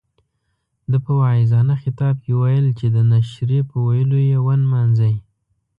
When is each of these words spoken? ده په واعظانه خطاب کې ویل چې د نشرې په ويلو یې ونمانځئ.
ده 0.89 0.97
په 1.05 1.11
واعظانه 1.19 1.75
خطاب 1.83 2.15
کې 2.23 2.31
ویل 2.41 2.67
چې 2.79 2.87
د 2.95 2.97
نشرې 3.11 3.59
په 3.69 3.75
ويلو 3.85 4.19
یې 4.29 4.37
ونمانځئ. 4.45 5.15